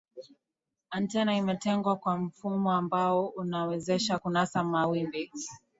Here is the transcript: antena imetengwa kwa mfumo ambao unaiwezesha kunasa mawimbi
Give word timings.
antena 0.89 1.35
imetengwa 1.37 1.95
kwa 1.95 2.17
mfumo 2.17 2.71
ambao 2.71 3.27
unaiwezesha 3.27 4.19
kunasa 4.19 4.63
mawimbi 4.63 5.31